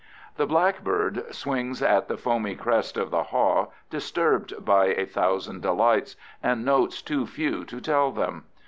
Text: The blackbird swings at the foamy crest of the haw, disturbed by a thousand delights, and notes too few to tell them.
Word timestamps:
The 0.35 0.47
blackbird 0.47 1.31
swings 1.31 1.79
at 1.83 2.07
the 2.07 2.17
foamy 2.17 2.55
crest 2.55 2.97
of 2.97 3.11
the 3.11 3.21
haw, 3.25 3.67
disturbed 3.91 4.65
by 4.65 4.85
a 4.85 5.05
thousand 5.05 5.61
delights, 5.61 6.15
and 6.41 6.65
notes 6.65 7.03
too 7.03 7.27
few 7.27 7.63
to 7.65 7.79
tell 7.79 8.11
them. 8.11 8.45